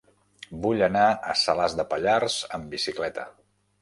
[0.61, 1.03] Vull anar
[1.33, 3.29] a Salàs de Pallars amb bicicleta.